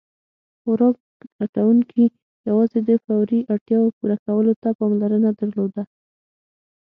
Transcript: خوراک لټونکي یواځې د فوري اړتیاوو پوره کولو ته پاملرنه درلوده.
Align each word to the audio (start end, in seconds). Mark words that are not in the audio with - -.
خوراک 0.61 0.97
لټونکي 1.37 2.03
یواځې 2.49 2.79
د 2.89 2.91
فوري 3.03 3.39
اړتیاوو 3.53 3.95
پوره 3.97 4.17
کولو 4.25 4.53
ته 4.61 4.69
پاملرنه 4.79 5.29
درلوده. 5.39 5.83